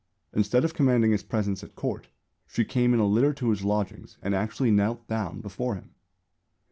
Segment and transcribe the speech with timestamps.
[0.33, 2.07] Instead of commanding his presence at Court
[2.47, 5.91] she came in a litter to his lodgings and actually knelt down before him.